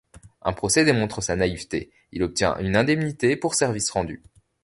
[0.41, 4.23] Un procès démontre sa naïveté, il obtient une indemnité pour services rendus.